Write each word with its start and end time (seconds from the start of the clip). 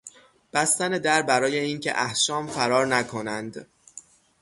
بستن 0.53 0.91
در 0.97 1.21
برای 1.21 1.59
اینکه 1.59 2.01
احشام 2.01 2.47
فرار 2.47 2.87
نکنند 2.87 3.67